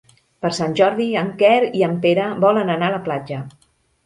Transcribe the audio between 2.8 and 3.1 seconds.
a la